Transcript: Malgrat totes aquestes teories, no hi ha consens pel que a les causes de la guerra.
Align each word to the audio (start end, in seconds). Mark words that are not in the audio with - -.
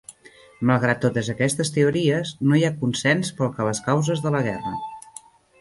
Malgrat 0.69 1.01
totes 1.03 1.27
aquestes 1.33 1.71
teories, 1.75 2.33
no 2.47 2.59
hi 2.61 2.65
ha 2.71 2.73
consens 2.81 3.31
pel 3.41 3.55
que 3.59 3.65
a 3.67 3.69
les 3.71 3.83
causes 3.91 4.25
de 4.25 4.37
la 4.39 4.43
guerra. 4.49 4.77